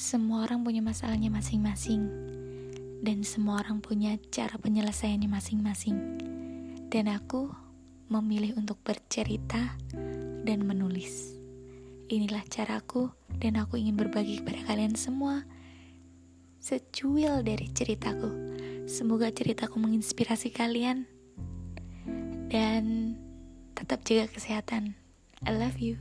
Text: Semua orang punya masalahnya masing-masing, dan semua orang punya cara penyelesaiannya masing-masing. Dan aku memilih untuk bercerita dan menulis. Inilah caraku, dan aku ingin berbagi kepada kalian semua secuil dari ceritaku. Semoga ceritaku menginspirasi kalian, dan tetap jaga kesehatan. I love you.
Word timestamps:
Semua 0.00 0.48
orang 0.48 0.64
punya 0.64 0.80
masalahnya 0.80 1.28
masing-masing, 1.28 2.08
dan 3.04 3.20
semua 3.20 3.60
orang 3.60 3.84
punya 3.84 4.16
cara 4.32 4.56
penyelesaiannya 4.56 5.28
masing-masing. 5.28 5.96
Dan 6.88 7.12
aku 7.12 7.52
memilih 8.08 8.56
untuk 8.56 8.80
bercerita 8.80 9.76
dan 10.40 10.64
menulis. 10.64 11.36
Inilah 12.08 12.40
caraku, 12.48 13.12
dan 13.44 13.60
aku 13.60 13.76
ingin 13.76 14.00
berbagi 14.00 14.40
kepada 14.40 14.72
kalian 14.72 14.96
semua 14.96 15.44
secuil 16.64 17.44
dari 17.44 17.68
ceritaku. 17.68 18.56
Semoga 18.88 19.28
ceritaku 19.28 19.76
menginspirasi 19.84 20.48
kalian, 20.48 21.04
dan 22.48 23.20
tetap 23.76 24.00
jaga 24.08 24.32
kesehatan. 24.32 24.96
I 25.44 25.52
love 25.52 25.76
you. 25.76 26.00